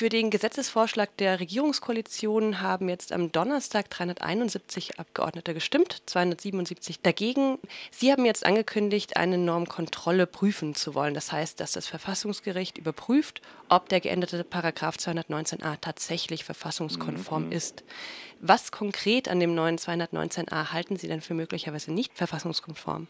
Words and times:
Für 0.00 0.08
den 0.08 0.30
Gesetzesvorschlag 0.30 1.14
der 1.18 1.40
Regierungskoalition 1.40 2.62
haben 2.62 2.88
jetzt 2.88 3.12
am 3.12 3.32
Donnerstag 3.32 3.90
371 3.90 4.98
Abgeordnete 4.98 5.52
gestimmt, 5.52 6.00
277 6.06 7.02
dagegen. 7.02 7.58
Sie 7.90 8.10
haben 8.10 8.24
jetzt 8.24 8.46
angekündigt, 8.46 9.18
eine 9.18 9.36
Normkontrolle 9.36 10.26
prüfen 10.26 10.74
zu 10.74 10.94
wollen. 10.94 11.12
Das 11.12 11.32
heißt, 11.32 11.60
dass 11.60 11.72
das 11.72 11.86
Verfassungsgericht 11.86 12.78
überprüft, 12.78 13.42
ob 13.68 13.90
der 13.90 14.00
geänderte 14.00 14.42
Paragraph 14.42 14.96
219a 14.96 15.76
tatsächlich 15.78 16.44
verfassungskonform 16.44 17.48
mhm. 17.48 17.52
ist. 17.52 17.84
Was 18.40 18.72
konkret 18.72 19.28
an 19.28 19.38
dem 19.38 19.54
neuen 19.54 19.76
219a 19.76 20.72
halten 20.72 20.96
Sie 20.96 21.08
denn 21.08 21.20
für 21.20 21.34
möglicherweise 21.34 21.92
nicht 21.92 22.16
verfassungskonform? 22.16 23.06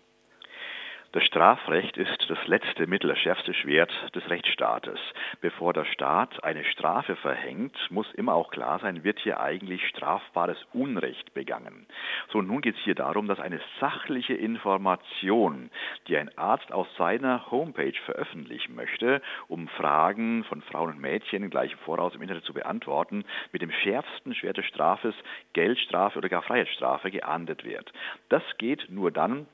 Das 1.12 1.24
Strafrecht 1.24 1.96
ist 1.96 2.26
das 2.28 2.38
letzte 2.46 2.86
Mittel, 2.86 3.08
das 3.08 3.18
schärfste 3.18 3.52
Schwert 3.52 3.90
des 4.14 4.30
Rechtsstaates. 4.30 5.00
Bevor 5.40 5.72
der 5.72 5.84
Staat 5.84 6.44
eine 6.44 6.62
Strafe 6.62 7.16
verhängt, 7.16 7.76
muss 7.90 8.06
immer 8.14 8.34
auch 8.34 8.52
klar 8.52 8.78
sein, 8.78 9.02
wird 9.02 9.18
hier 9.18 9.40
eigentlich 9.40 9.84
strafbares 9.88 10.56
Unrecht 10.72 11.34
begangen. 11.34 11.88
So, 12.28 12.42
nun 12.42 12.60
geht 12.60 12.76
es 12.76 12.82
hier 12.82 12.94
darum, 12.94 13.26
dass 13.26 13.40
eine 13.40 13.60
sachliche 13.80 14.34
Information, 14.34 15.72
die 16.06 16.16
ein 16.16 16.30
Arzt 16.38 16.70
auf 16.70 16.86
seiner 16.96 17.50
Homepage 17.50 17.98
veröffentlichen 18.04 18.76
möchte, 18.76 19.20
um 19.48 19.66
Fragen 19.66 20.44
von 20.44 20.62
Frauen 20.62 20.90
und 20.90 21.00
Mädchen 21.00 21.50
gleich 21.50 21.72
im 21.72 21.78
Voraus 21.78 22.14
im 22.14 22.22
Internet 22.22 22.44
zu 22.44 22.54
beantworten, 22.54 23.24
mit 23.50 23.62
dem 23.62 23.72
schärfsten 23.72 24.32
Schwert 24.32 24.58
des 24.58 24.66
Strafes, 24.66 25.16
Geldstrafe 25.54 26.18
oder 26.18 26.28
gar 26.28 26.42
Freiheitsstrafe 26.42 27.10
geahndet 27.10 27.64
wird. 27.64 27.92
Das 28.28 28.44
geht 28.58 28.86
nur 28.90 29.10
dann, 29.10 29.48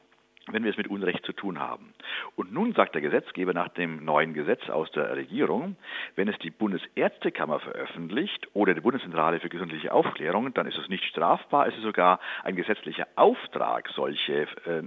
wenn 0.50 0.62
wir 0.62 0.70
es 0.70 0.76
mit 0.76 0.88
Unrecht 0.88 1.24
zu 1.26 1.32
tun 1.32 1.58
haben. 1.58 1.92
Und 2.36 2.52
nun 2.52 2.72
sagt 2.72 2.94
der 2.94 3.02
Gesetzgeber 3.02 3.52
nach 3.52 3.68
dem 3.68 4.04
neuen 4.04 4.32
Gesetz 4.32 4.68
aus 4.70 4.90
der 4.92 5.16
Regierung, 5.16 5.76
wenn 6.14 6.28
es 6.28 6.38
die 6.38 6.50
Bundesärztekammer 6.50 7.60
veröffentlicht 7.60 8.48
oder 8.52 8.74
die 8.74 8.80
Bundeszentrale 8.80 9.40
für 9.40 9.48
gesundliche 9.48 9.92
Aufklärung, 9.92 10.54
dann 10.54 10.66
ist 10.66 10.78
es 10.78 10.88
nicht 10.88 11.04
strafbar, 11.04 11.66
es 11.66 11.74
ist 11.74 11.82
sogar 11.82 12.20
ein 12.44 12.56
gesetzlicher 12.56 13.06
Auftrag, 13.16 13.88
solche 13.94 14.42
äh, 14.66 14.82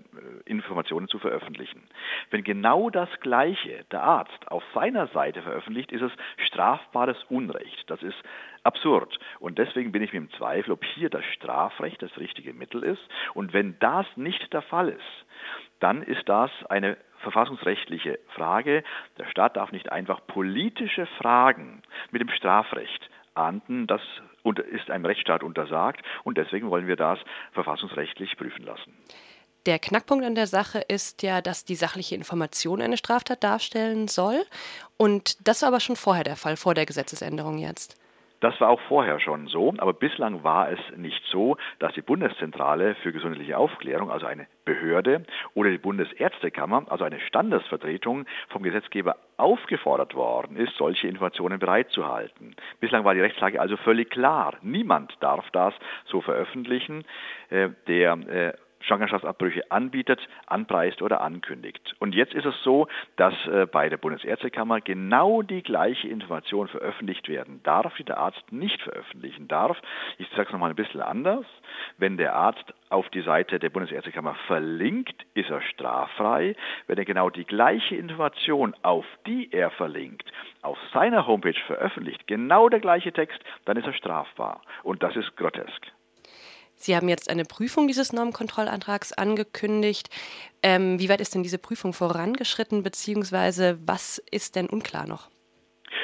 Informationen 0.46 1.08
zu 1.08 1.20
veröffentlichen. 1.20 1.84
Wenn 2.30 2.44
genau 2.44 2.90
das 2.90 3.10
Gleiche 3.20 3.86
der 3.92 4.04
Arzt 4.04 4.48
auf 4.48 4.64
seiner 4.74 5.08
Seite 5.08 5.42
veröffentlicht, 5.42 5.92
ist 5.92 6.02
es 6.02 6.12
strafbares 6.48 7.18
Unrecht. 7.30 7.84
Das 7.88 8.02
ist 8.02 8.18
absurd. 8.64 9.20
Und 9.40 9.58
deswegen 9.58 9.92
bin 9.92 10.02
ich 10.02 10.14
mir 10.14 10.20
im 10.20 10.32
Zweifel, 10.32 10.72
ob 10.72 10.84
hier 10.84 11.10
das 11.10 11.24
Strafrecht 11.36 12.02
das 12.02 12.16
richtige 12.18 12.54
Mittel 12.54 12.84
ist. 12.84 13.02
Und 13.34 13.54
wenn 13.54 13.78
das 13.80 14.06
nicht 14.16 14.52
der 14.54 14.62
Fall 14.62 14.90
ist, 14.90 15.26
dann 15.80 16.04
ist 16.04 16.28
das 16.28 16.52
eine 16.70 16.98
verfassungsrechtliche 17.20 18.20
Frage. 18.36 18.84
Der 19.18 19.26
Staat 19.26 19.58
darf 19.58 19.72
nicht 19.72 19.92
einfach 19.92 20.26
politische 20.28 21.06
Fragen 21.18 21.82
mit 22.12 22.22
dem 22.22 22.30
Strafrecht 22.30 23.10
ahnden. 23.34 23.88
Das 23.88 24.02
ist 24.72 24.90
einem 24.90 25.06
Rechtsstaat 25.06 25.44
untersagt 25.44 26.02
und 26.24 26.38
deswegen 26.38 26.70
wollen 26.70 26.88
wir 26.88 26.96
das 26.96 27.20
verfassungsrechtlich 27.52 28.36
prüfen 28.38 28.64
lassen. 28.64 28.94
Der 29.66 29.78
Knackpunkt 29.78 30.26
an 30.26 30.36
der 30.36 30.48
Sache 30.48 30.80
ist 30.80 31.22
ja, 31.22 31.42
dass 31.42 31.66
die 31.66 31.76
sachliche 31.76 32.16
Information 32.16 32.82
eine 32.82 32.98
Straftat 32.98 33.44
darstellen 33.44 34.08
soll. 34.08 34.42
Und 34.98 35.48
das 35.48 35.62
war 35.62 35.70
aber 35.70 35.82
schon 35.82 35.98
vorher 35.98 36.24
der 36.24 36.38
Fall, 36.38 36.56
vor 36.56 36.74
der 36.74 36.86
Gesetzesänderung 36.86 37.58
jetzt. 37.58 37.98
Das 38.40 38.60
war 38.62 38.70
auch 38.70 38.80
vorher 38.82 39.20
schon 39.20 39.48
so, 39.48 39.74
aber 39.78 39.94
bislang 39.94 40.44
war 40.44 40.72
es 40.72 40.80
nicht 40.96 41.24
so, 41.26 41.58
dass 41.80 41.94
die 41.94 42.02
Bundeszentrale 42.02 42.96
für 42.96 43.12
gesundheitliche 43.12 43.58
Aufklärung, 43.58 44.10
also 44.12 44.26
eine 44.26 44.48
Behörde, 44.64 45.26
oder 45.56 45.70
die 45.72 45.78
Bundesärztekammer, 45.78 46.86
also 46.90 47.04
eine 47.04 47.20
Standesvertretung, 47.20 48.26
vom 48.48 48.64
Gesetzgeber 48.64 49.18
aufgefordert 49.38 50.16
worden 50.16 50.56
ist, 50.56 50.76
solche 50.76 51.08
Informationen 51.08 51.60
bereitzuhalten. 51.60 52.56
Bislang 52.80 53.04
war 53.04 53.14
die 53.14 53.22
Rechtslage 53.22 53.60
also 53.60 53.76
völlig 53.78 54.10
klar. 54.10 54.56
Niemand 54.62 55.18
darf 55.20 55.50
das 55.52 55.74
so 56.06 56.22
veröffentlichen. 56.22 57.04
Äh, 57.50 57.70
der 57.88 58.14
äh, 58.14 58.54
Schwangerschaftsabbrüche 58.90 59.72
anbietet, 59.72 60.20
anpreist 60.48 61.02
oder 61.02 61.22
ankündigt. 61.22 61.96
Und 62.00 62.16
jetzt 62.16 62.34
ist 62.34 62.46
es 62.46 62.56
so, 62.64 62.88
dass 63.18 63.34
äh, 63.46 63.68
bei 63.68 63.88
der 63.88 63.98
Bundesärztekammer 63.98 64.82
genau 64.82 65.44
die 65.44 65.62
gleiche 65.62 66.08
Information 66.08 66.68
veröffentlicht 66.68 67.30
werden 67.30 67.62
darf, 67.64 67.94
die 67.96 68.04
der 68.04 68.18
Arzt 68.18 68.52
nicht 68.52 68.82
veröffentlichen 68.82 69.48
darf. 69.48 69.78
Ich 70.18 70.28
sage 70.30 70.48
es 70.48 70.52
nochmal 70.52 70.72
ein 70.72 70.76
bisschen 70.76 71.02
anders. 71.02 71.46
Wenn 71.98 72.18
der 72.18 72.36
Arzt 72.36 72.74
auf 72.90 73.08
die 73.10 73.22
Seite 73.22 73.60
der 73.60 73.70
Bundesärztekammer 73.70 74.36
verlinkt, 74.48 75.24
ist 75.36 75.52
er 75.52 75.62
straffrei. 75.62 76.56
Wenn 76.88 76.98
er 76.98 77.06
genau 77.06 77.30
die 77.30 77.46
gleiche 77.46 77.96
Information, 77.96 78.76
auf 78.82 79.06
die 79.28 79.52
er 79.52 79.70
verlinkt, 79.70 80.32
auf 80.64 80.80
seiner 80.94 81.28
Homepage 81.28 81.60
veröffentlicht, 81.68 82.26
genau 82.26 82.70
der 82.70 82.80
gleiche 82.80 83.12
Text, 83.12 83.40
dann 83.66 83.78
ist 83.78 83.86
er 83.86 83.94
strafbar. 83.94 84.62
Und 84.82 85.04
das 85.04 85.16
ist 85.16 85.38
grotesk. 85.38 85.92
Sie 86.80 86.96
haben 86.96 87.10
jetzt 87.10 87.30
eine 87.30 87.46
Prüfung 87.46 87.88
dieses 87.88 88.14
Normenkontrollantrags 88.14 89.12
angekündigt. 89.14 90.10
Ähm, 90.64 90.98
wie 91.00 91.10
weit 91.10 91.22
ist 91.22 91.36
denn 91.36 91.44
diese 91.44 91.58
Prüfung 91.58 91.94
vorangeschritten, 91.94 92.84
beziehungsweise 92.84 93.78
was 93.86 94.22
ist 94.32 94.56
denn 94.56 94.68
unklar 94.68 95.06
noch? 95.06 95.30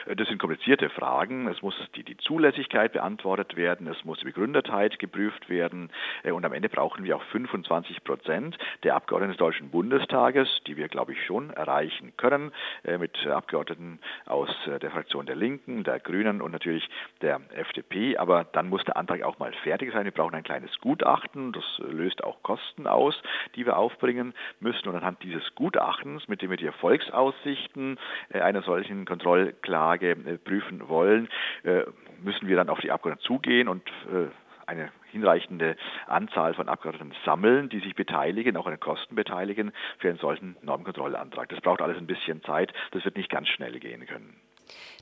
Das 0.08 0.28
sind 0.28 0.38
komplizierte 0.38 0.90
Fragen. 0.92 1.48
Es 1.48 1.64
muss 1.64 1.74
die, 1.96 2.04
die 2.04 2.18
Zulässigkeit 2.18 2.94
beantwortet 2.94 3.56
werden, 3.56 3.88
es 3.88 4.06
muss 4.06 4.20
die 4.20 4.26
Begründetheit 4.26 5.00
geprüft 5.00 5.50
werden 5.50 5.90
äh, 6.24 6.32
und 6.32 6.46
am 6.46 6.54
Ende 6.54 6.70
brauchen 6.70 7.04
wir 7.04 7.16
auch 7.16 7.24
25 7.24 8.04
Prozent 8.04 8.56
der 8.84 8.96
Abgeordneten 8.96 9.32
des 9.32 9.40
Deutschen 9.40 9.72
Bundestages, 9.72 10.48
die 10.68 10.78
wir, 10.78 10.90
glaube 10.90 11.14
ich, 11.14 11.26
schon 11.26 11.50
erreichen 11.50 12.14
können, 12.18 12.52
äh, 12.84 13.00
mit 13.00 13.18
Abgeordneten 13.26 14.00
aus 14.28 14.50
äh, 14.68 14.78
der 14.78 14.92
Fraktion 14.92 15.26
der 15.26 15.36
Linken, 15.36 15.84
der 15.84 16.00
Grünen 16.00 16.40
und 16.40 16.52
natürlich 16.52 16.88
der 17.22 17.42
FDP. 17.56 18.18
Aber 18.18 18.44
dann 18.44 18.70
muss 18.70 18.84
der 18.84 18.98
Antrag 18.98 19.24
auch 19.24 19.40
mal 19.40 19.54
fertig 19.64 19.92
sein. 19.92 20.06
Wir 20.06 20.12
brauchen 20.12 20.36
ein 20.36 20.44
kleines 20.44 20.80
Gutachten, 20.82 21.52
das 21.52 21.64
löst 21.80 22.24
auch 22.24 22.44
Kosten 22.44 22.86
aus, 22.86 23.20
die 23.56 23.66
wir 23.66 23.78
aufbringen 23.78 24.36
müssen. 24.60 24.88
Und 24.88 24.96
anhand 24.96 25.24
dieses 25.24 25.56
Gutachtens, 25.56 26.28
mit 26.28 26.44
dem 26.44 26.52
wir 26.52 26.58
die 26.58 26.68
Erfolgsaussichten 26.68 27.98
einer 28.32 28.62
solchen 28.62 29.06
Kontrollklage 29.06 29.95
Frage 29.96 30.12
äh, 30.12 30.38
prüfen 30.38 30.88
wollen, 30.90 31.30
äh, 31.64 31.84
müssen 32.24 32.48
wir 32.48 32.56
dann 32.56 32.70
auf 32.70 32.80
die 32.80 32.92
Abgeordneten 32.92 33.26
zugehen 33.26 33.68
und 33.68 33.88
äh, 34.12 34.28
eine 34.68 34.92
hinreichende 35.12 35.78
Anzahl 36.08 36.54
von 36.54 36.68
Abgeordneten 36.68 37.14
sammeln, 37.24 37.70
die 37.70 37.80
sich 37.80 37.96
beteiligen, 37.96 38.58
auch 38.58 38.66
an 38.66 38.74
den 38.74 38.80
Kosten 38.80 39.16
beteiligen 39.16 39.72
für 40.00 40.10
einen 40.10 40.18
solchen 40.18 40.58
Normkontrollantrag. 40.64 41.50
Das 41.50 41.62
braucht 41.62 41.82
alles 41.82 41.98
ein 41.98 42.08
bisschen 42.08 42.44
Zeit, 42.44 42.74
das 42.92 43.06
wird 43.06 43.16
nicht 43.16 43.30
ganz 43.30 43.48
schnell 43.48 43.80
gehen 43.80 44.06
können. 44.06 44.36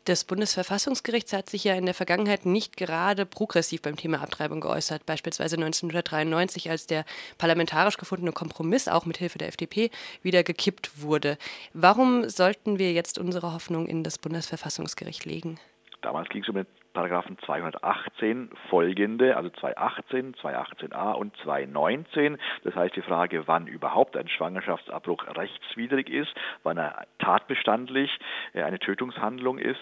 Das 0.05 0.25
Bundesverfassungsgericht 0.25 1.31
hat 1.31 1.49
sich 1.49 1.63
ja 1.63 1.75
in 1.75 1.85
der 1.85 1.93
Vergangenheit 1.93 2.45
nicht 2.45 2.75
gerade 2.75 3.25
progressiv 3.25 3.81
beim 3.81 3.95
Thema 3.95 4.21
Abtreibung 4.21 4.59
geäußert, 4.59 5.05
beispielsweise 5.05 5.55
1993, 5.55 6.69
als 6.69 6.87
der 6.87 7.05
parlamentarisch 7.37 7.97
gefundene 7.97 8.33
Kompromiss 8.33 8.87
auch 8.87 9.05
mit 9.05 9.17
Hilfe 9.17 9.37
der 9.37 9.47
FDP 9.47 9.91
wieder 10.21 10.43
gekippt 10.43 11.01
wurde. 11.01 11.37
Warum 11.73 12.27
sollten 12.27 12.79
wir 12.79 12.91
jetzt 12.91 13.17
unsere 13.17 13.53
Hoffnung 13.53 13.87
in 13.87 14.03
das 14.03 14.17
Bundesverfassungsgericht 14.17 15.25
legen? 15.25 15.59
Damals 16.01 16.27
ging 16.29 16.41
es 16.41 16.49
um 16.49 16.55
den 16.55 16.67
Paragraphen 16.93 17.37
218 17.39 18.49
folgende, 18.69 19.35
also 19.35 19.49
218, 19.49 20.35
218a 20.35 21.13
und 21.13 21.35
219. 21.37 22.37
Das 22.63 22.75
heißt 22.75 22.95
die 22.95 23.01
Frage, 23.01 23.47
wann 23.47 23.65
überhaupt 23.65 24.15
ein 24.15 24.27
Schwangerschaftsabbruch 24.27 25.25
rechtswidrig 25.35 26.09
ist, 26.09 26.33
wann 26.61 26.77
er 26.77 27.05
tatbestandlich 27.17 28.19
äh, 28.53 28.61
eine 28.61 28.79
Tötungshandlung 28.79 29.57
ist 29.57 29.79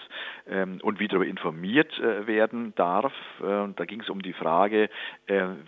ähm, 0.48 0.78
und 0.82 1.00
wie 1.00 1.08
darüber 1.08 1.26
informiert 1.26 1.98
äh, 1.98 2.26
werden 2.26 2.74
darf. 2.76 3.12
Äh, 3.40 3.68
da 3.76 3.84
ging 3.84 4.00
es 4.00 4.08
um 4.08 4.22
die 4.22 4.32
Frage, 4.32 4.88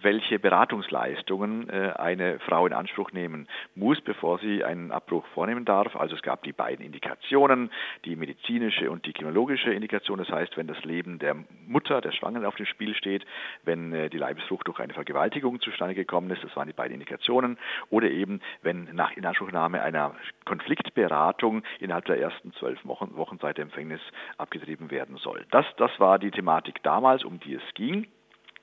welche 0.02 0.38
Beratungsleistungen 0.38 1.70
eine 1.70 2.38
Frau 2.40 2.66
in 2.66 2.72
Anspruch 2.72 3.12
nehmen 3.12 3.48
muss, 3.74 4.00
bevor 4.00 4.38
sie 4.38 4.64
einen 4.64 4.90
Abbruch 4.90 5.26
vornehmen 5.34 5.64
darf. 5.64 5.96
Also 5.96 6.16
es 6.16 6.22
gab 6.22 6.42
die 6.42 6.52
beiden 6.52 6.84
Indikationen, 6.84 7.70
die 8.04 8.16
medizinische 8.16 8.90
und 8.90 9.06
die 9.06 9.12
kriminologische 9.12 9.72
Indikation. 9.72 10.18
Das 10.18 10.28
heißt, 10.28 10.56
wenn 10.56 10.66
das 10.66 10.82
Leben 10.84 11.18
der 11.18 11.33
der 11.34 11.44
Mutter, 11.66 12.00
der 12.00 12.12
Schwangeren 12.12 12.46
auf 12.46 12.56
dem 12.56 12.66
Spiel 12.66 12.94
steht, 12.94 13.24
wenn 13.64 13.92
äh, 13.92 14.10
die 14.10 14.18
Leibesfrucht 14.18 14.66
durch 14.66 14.78
eine 14.80 14.94
Vergewaltigung 14.94 15.60
zustande 15.60 15.94
gekommen 15.94 16.30
ist. 16.30 16.44
Das 16.44 16.54
waren 16.56 16.66
die 16.66 16.72
beiden 16.72 16.94
Indikationen. 16.94 17.58
Oder 17.90 18.10
eben, 18.10 18.40
wenn 18.62 18.88
nach 18.92 19.12
Inanspruchnahme 19.12 19.82
einer 19.82 20.14
Konfliktberatung 20.44 21.62
innerhalb 21.80 22.04
der 22.06 22.20
ersten 22.20 22.52
zwölf 22.54 22.84
Wochen, 22.84 23.16
Wochen 23.16 23.38
seit 23.40 23.56
der 23.56 23.64
Empfängnis 23.64 24.00
abgetrieben 24.38 24.90
werden 24.90 25.16
soll. 25.16 25.46
Das, 25.50 25.66
das 25.76 25.90
war 25.98 26.18
die 26.18 26.30
Thematik 26.30 26.82
damals, 26.82 27.24
um 27.24 27.40
die 27.40 27.54
es 27.54 27.74
ging. 27.74 28.06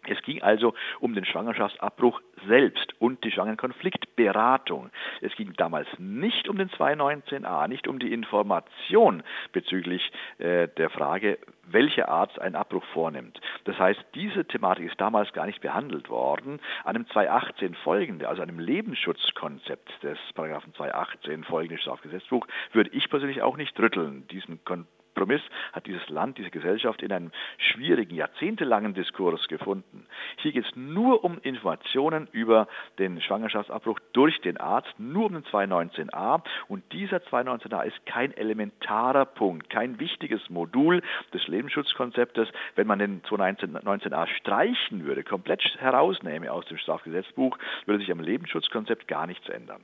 Es 0.07 0.21
ging 0.23 0.41
also 0.41 0.73
um 0.99 1.13
den 1.13 1.25
Schwangerschaftsabbruch 1.25 2.21
selbst 2.47 2.93
und 2.99 3.23
die 3.23 3.31
Schwangerenkonfliktberatung. 3.31 4.89
Es 5.21 5.35
ging 5.35 5.53
damals 5.53 5.87
nicht 5.99 6.49
um 6.49 6.57
den 6.57 6.69
219a, 6.69 7.67
nicht 7.67 7.87
um 7.87 7.99
die 7.99 8.11
Information 8.11 9.21
bezüglich 9.51 10.11
äh, 10.39 10.67
der 10.69 10.89
Frage, 10.89 11.37
welcher 11.65 12.09
Arzt 12.09 12.39
einen 12.39 12.55
Abbruch 12.55 12.83
vornimmt. 12.93 13.39
Das 13.65 13.77
heißt, 13.77 14.03
diese 14.15 14.45
Thematik 14.45 14.89
ist 14.89 14.99
damals 14.99 15.31
gar 15.33 15.45
nicht 15.45 15.61
behandelt 15.61 16.09
worden. 16.09 16.59
An 16.83 16.95
dem 16.95 17.07
218 17.07 17.75
folgende, 17.75 18.27
also 18.27 18.41
einem 18.41 18.59
Lebensschutzkonzept 18.59 20.03
des 20.03 20.17
Paragraphen 20.33 20.73
218 20.73 21.43
folgende 21.43 21.79
Strafgesetzbuch, 21.79 22.47
würde 22.73 22.89
ich 22.91 23.07
persönlich 23.09 23.43
auch 23.43 23.55
nicht 23.55 23.79
rütteln. 23.79 24.27
Diesen 24.29 24.63
Kon 24.65 24.87
Kompromiss 25.13 25.41
hat 25.73 25.85
dieses 25.87 26.07
Land, 26.09 26.37
diese 26.37 26.49
Gesellschaft 26.49 27.01
in 27.01 27.11
einem 27.11 27.31
schwierigen, 27.57 28.15
jahrzehntelangen 28.15 28.93
Diskurs 28.93 29.47
gefunden. 29.49 30.07
Hier 30.37 30.53
geht 30.53 30.65
es 30.65 30.75
nur 30.75 31.23
um 31.23 31.37
Informationen 31.39 32.27
über 32.31 32.67
den 32.97 33.21
Schwangerschaftsabbruch 33.21 33.99
durch 34.13 34.39
den 34.41 34.57
Arzt, 34.57 34.93
nur 34.97 35.25
um 35.25 35.33
den 35.33 35.43
219a. 35.43 36.41
Und 36.69 36.83
dieser 36.93 37.17
219a 37.17 37.83
ist 37.83 38.05
kein 38.05 38.35
elementarer 38.35 39.25
Punkt, 39.25 39.69
kein 39.69 39.99
wichtiges 39.99 40.49
Modul 40.49 41.01
des 41.33 41.45
Lebensschutzkonzeptes. 41.47 42.47
Wenn 42.75 42.87
man 42.87 42.99
den 42.99 43.21
219a 43.23 44.27
streichen 44.27 45.05
würde, 45.05 45.23
komplett 45.23 45.61
herausnehme 45.77 46.51
aus 46.51 46.65
dem 46.65 46.77
Strafgesetzbuch, 46.77 47.57
würde 47.85 47.99
sich 47.99 48.11
am 48.11 48.21
Lebensschutzkonzept 48.21 49.07
gar 49.07 49.27
nichts 49.27 49.49
ändern. 49.49 49.81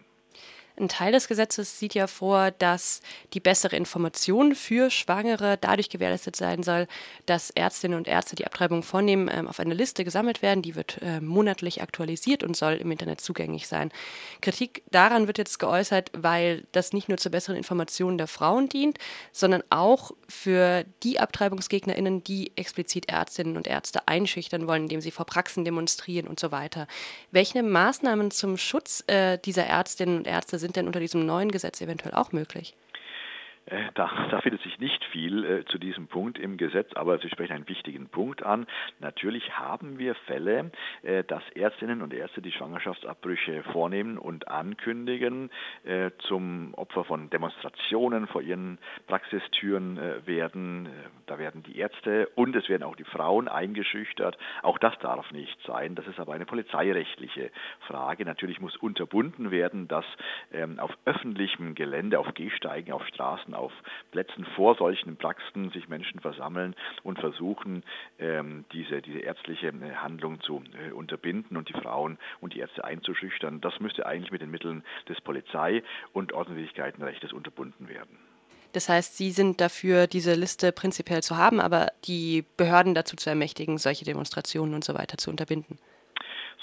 Ein 0.79 0.89
Teil 0.89 1.12
des 1.12 1.27
Gesetzes 1.27 1.79
sieht 1.79 1.95
ja 1.95 2.06
vor, 2.06 2.51
dass 2.51 3.01
die 3.33 3.39
bessere 3.39 3.75
Information 3.75 4.53
für 4.53 4.91
Schwangere 4.91 5.57
dadurch 5.59 5.89
gewährleistet 5.89 6.35
sein 6.35 6.62
soll, 6.62 6.88
dass 7.25 7.50
Ärztinnen 7.50 7.97
und 7.97 8.07
Ärzte, 8.07 8.35
die 8.35 8.45
Abtreibung 8.45 8.83
vornehmen, 8.83 9.27
ähm, 9.33 9.47
auf 9.47 9.59
eine 9.59 9.74
Liste 9.74 10.03
gesammelt 10.03 10.44
werden. 10.44 10.62
Die 10.62 10.75
wird 10.75 11.01
äh, 11.01 11.19
monatlich 11.19 11.81
aktualisiert 11.81 12.44
und 12.44 12.56
soll 12.56 12.74
im 12.74 12.91
Internet 12.91 13.21
zugänglich 13.21 13.68
sein. 13.68 13.91
Kritik 14.39 14.83
daran 14.91 15.25
wird 15.25 15.39
jetzt 15.39 15.57
geäußert, 15.57 16.12
weil 16.15 16.68
das 16.74 16.94
nicht 16.94 17.09
nur 17.09 17.18
zur 17.18 17.31
besseren 17.31 17.57
Information 17.57 18.19
der 18.19 18.27
Frauen 18.27 18.69
dient, 18.69 19.00
sondern 19.31 19.63
auch 19.71 20.12
für 20.30 20.85
die 21.01 21.19
AbtreibungsgegnerInnen, 21.19 22.23
die 22.23 22.56
explizit 22.56 23.09
Ärztinnen 23.09 23.57
und 23.57 23.65
Ärzte 23.65 24.07
einschüchtern 24.07 24.68
wollen, 24.68 24.83
indem 24.83 25.01
sie 25.01 25.12
vor 25.12 25.25
Praxen 25.25 25.65
demonstrieren 25.65 26.27
und 26.27 26.39
so 26.39 26.51
weiter. 26.51 26.85
Welche 27.31 27.63
Maßnahmen 27.63 28.30
zum 28.30 28.57
Schutz 28.57 29.03
äh, 29.07 29.39
dieser 29.39 29.65
Ärztinnen 29.65 30.18
und 30.18 30.27
Ärzte 30.27 30.59
sind 30.59 30.67
sind 30.68 30.75
denn 30.75 30.88
unter 30.88 31.00
diesem 31.00 31.25
neuen 31.25 31.50
Gesetz 31.50 31.80
eventuell 31.80 32.14
auch 32.14 32.34
möglich? 32.34 32.75
Äh, 33.68 33.90
da, 33.96 34.10
da, 34.31 34.42
findet 34.42 34.62
sich 34.62 34.80
nicht 34.80 35.04
viel 35.06 35.44
äh, 35.44 35.66
zu 35.66 35.78
diesem 35.78 36.08
Punkt 36.08 36.40
im 36.40 36.58
Gesetz, 36.58 36.90
aber 36.96 37.19
Sie 37.19 37.30
sprechen 37.30 37.54
einen 37.54 37.68
wichtigen 37.68 38.08
Punkt 38.08 38.44
an. 38.44 38.66
Natürlich 39.00 39.58
haben 39.58 40.00
wir 40.00 40.16
Fälle, 40.16 40.72
äh, 41.04 41.24
dass 41.24 41.44
Ärztinnen 41.52 42.02
und 42.02 42.14
Ärzte 42.14 42.42
die 42.42 42.52
Schwangerschaftsabbrüche 42.52 43.64
vornehmen 43.72 44.18
und 44.18 44.48
ankündigen, 44.48 45.50
äh, 45.84 46.12
zum 46.19 46.74
Opfer 46.75 47.04
von 47.04 47.30
Demonstrationen 47.30 48.28
vor 48.28 48.42
ihren 48.42 48.78
Praxistüren 49.08 49.98
äh, 49.98 50.25
werden. 50.25 50.86
Äh, 50.86 50.90
da 51.25 51.38
werden 51.38 51.64
die 51.64 51.78
Ärzte 51.78 52.30
und 52.36 52.56
es 52.56 52.69
werden 52.69 52.84
auch 52.84 52.96
die 52.96 53.04
Frauen 53.04 53.48
eingeschüchtert. 53.48 54.38
Auch 54.62 54.78
das 54.78 54.98
darf 55.00 55.31
nicht 55.31 55.58
sein. 55.66 55.96
Das 55.96 56.08
ist 56.08 56.19
aber 56.19 56.34
eine 56.34 56.46
polizeirechtliche 56.46 57.52
Frage. 57.81 58.24
Natürlich 58.24 58.62
muss 58.62 58.78
unterbunden 58.78 59.52
werden, 59.52 59.88
dass 59.88 60.06
ähm, 60.54 60.80
auf 60.80 60.92
öffentlichem 61.06 61.75
Gelände, 61.75 62.19
auf 62.19 62.34
Gehsteigen, 62.34 62.94
auf 62.94 63.06
Straßen 63.08 63.56
auf 63.57 63.71
Plätzen 64.12 64.45
vor 64.56 64.75
solchen 64.75 65.18
Praxen 65.18 65.71
sich 65.71 65.89
Menschen 65.89 66.19
versammeln 66.19 66.75
und 67.04 67.19
versuchen, 67.19 67.83
ähm, 68.19 68.65
diese, 68.71 69.01
diese 69.01 69.19
ärztliche 69.19 69.68
äh, 69.68 69.95
Handlung 69.95 70.42
zu 70.42 70.63
äh, 70.88 70.92
unterbinden 70.92 71.57
und 71.57 71.69
die 71.69 71.74
Frauen 71.74 72.18
und 72.42 72.54
die 72.54 72.59
Ärzte 72.59 72.83
einzuschüchtern. 72.83 73.62
Das 73.62 73.80
müsste 73.80 74.06
eigentlich 74.06 74.31
mit 74.31 74.42
den 74.42 74.51
Mitteln 74.51 74.83
des 75.09 75.19
Polizei- 75.21 75.83
und 76.13 76.33
Ordnungswidrigkeitenrechtes 76.33 77.33
unterbunden 77.33 77.89
werden. 77.89 78.18
Das 78.74 78.89
heißt, 78.89 79.18
Sie 79.18 79.31
sind 79.31 79.62
dafür, 79.62 80.07
diese 80.07 80.33
Liste 80.33 80.71
prinzipiell 80.71 81.24
zu 81.24 81.38
haben, 81.38 81.59
aber 81.59 81.88
die 82.06 82.45
Behörden 82.57 82.94
dazu 82.94 83.15
zu 83.15 83.30
ermächtigen, 83.30 83.77
solche 83.77 84.06
Demonstrationen 84.06 84.75
und 84.75 84.83
so 84.83 84.94
weiter 84.94 85.18
zu 85.18 85.30
unterbinden. 85.30 85.80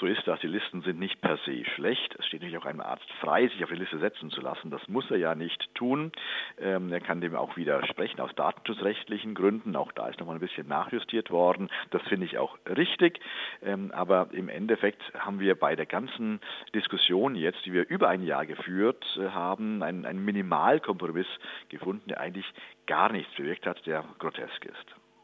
So 0.00 0.06
ist 0.06 0.26
das. 0.26 0.40
Die 0.40 0.48
Listen 0.48 0.82
sind 0.82 0.98
nicht 0.98 1.20
per 1.20 1.36
se 1.38 1.64
schlecht. 1.64 2.16
Es 2.18 2.26
steht 2.26 2.40
natürlich 2.40 2.58
auch 2.58 2.66
einem 2.66 2.80
Arzt 2.80 3.08
frei, 3.20 3.46
sich 3.46 3.62
auf 3.62 3.70
die 3.70 3.76
Liste 3.76 3.98
setzen 3.98 4.30
zu 4.30 4.40
lassen. 4.40 4.70
Das 4.70 4.86
muss 4.88 5.08
er 5.10 5.18
ja 5.18 5.36
nicht 5.36 5.72
tun. 5.74 6.10
Ähm, 6.58 6.92
er 6.92 7.00
kann 7.00 7.20
dem 7.20 7.36
auch 7.36 7.56
widersprechen 7.56 8.20
aus 8.20 8.34
datenschutzrechtlichen 8.34 9.34
Gründen. 9.34 9.76
Auch 9.76 9.92
da 9.92 10.08
ist 10.08 10.18
nochmal 10.18 10.36
ein 10.36 10.40
bisschen 10.40 10.66
nachjustiert 10.66 11.30
worden. 11.30 11.70
Das 11.90 12.02
finde 12.02 12.26
ich 12.26 12.38
auch 12.38 12.58
richtig. 12.66 13.20
Ähm, 13.62 13.92
aber 13.92 14.28
im 14.32 14.48
Endeffekt 14.48 15.00
haben 15.16 15.38
wir 15.38 15.54
bei 15.54 15.76
der 15.76 15.86
ganzen 15.86 16.40
Diskussion 16.74 17.36
jetzt, 17.36 17.64
die 17.64 17.72
wir 17.72 17.88
über 17.88 18.08
ein 18.08 18.24
Jahr 18.24 18.46
geführt 18.46 19.04
äh, 19.16 19.28
haben, 19.28 19.82
einen, 19.84 20.06
einen 20.06 20.24
Minimalkompromiss 20.24 21.28
gefunden, 21.68 22.08
der 22.08 22.20
eigentlich 22.20 22.52
gar 22.86 23.12
nichts 23.12 23.32
bewirkt 23.34 23.66
hat, 23.66 23.86
der 23.86 24.04
grotesk 24.18 24.64
ist. 24.64 25.03